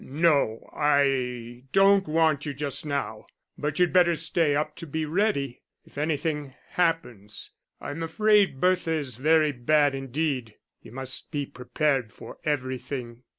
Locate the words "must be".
10.91-11.45